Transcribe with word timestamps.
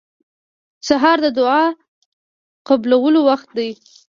سهار 0.87 1.17
د 1.25 1.27
دعا 1.37 1.63
قبولو 2.67 3.19
وخت 3.29 3.49
دی. 3.57 3.69